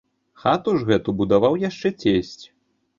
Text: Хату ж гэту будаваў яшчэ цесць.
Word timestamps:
Хату 0.45 0.73
ж 0.79 0.87
гэту 0.89 1.17
будаваў 1.21 1.53
яшчэ 1.69 1.95
цесць. 2.03 2.43